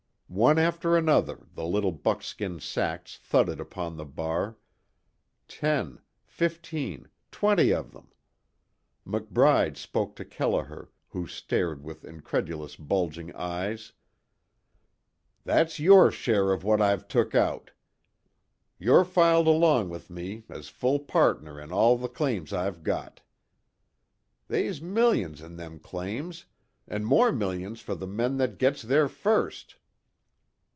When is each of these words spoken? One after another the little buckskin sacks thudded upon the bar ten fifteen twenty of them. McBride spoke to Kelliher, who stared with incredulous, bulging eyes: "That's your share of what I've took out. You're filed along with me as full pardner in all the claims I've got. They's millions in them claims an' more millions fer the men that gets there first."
One 0.33 0.57
after 0.57 0.95
another 0.95 1.39
the 1.55 1.65
little 1.65 1.91
buckskin 1.91 2.61
sacks 2.61 3.17
thudded 3.17 3.59
upon 3.59 3.97
the 3.97 4.05
bar 4.05 4.55
ten 5.49 5.99
fifteen 6.23 7.09
twenty 7.31 7.73
of 7.73 7.91
them. 7.91 8.13
McBride 9.05 9.75
spoke 9.75 10.15
to 10.15 10.23
Kelliher, 10.23 10.87
who 11.09 11.27
stared 11.27 11.83
with 11.83 12.05
incredulous, 12.05 12.77
bulging 12.77 13.35
eyes: 13.35 13.91
"That's 15.43 15.81
your 15.81 16.11
share 16.11 16.53
of 16.53 16.63
what 16.63 16.81
I've 16.81 17.09
took 17.09 17.35
out. 17.35 17.71
You're 18.79 19.03
filed 19.03 19.47
along 19.47 19.89
with 19.89 20.09
me 20.09 20.45
as 20.47 20.69
full 20.69 20.99
pardner 20.99 21.59
in 21.59 21.73
all 21.73 21.97
the 21.97 22.07
claims 22.07 22.53
I've 22.53 22.83
got. 22.83 23.19
They's 24.47 24.81
millions 24.81 25.41
in 25.41 25.57
them 25.57 25.77
claims 25.77 26.45
an' 26.87 27.03
more 27.03 27.33
millions 27.33 27.81
fer 27.81 27.95
the 27.95 28.07
men 28.07 28.37
that 28.37 28.57
gets 28.59 28.81
there 28.81 29.09
first." 29.09 29.75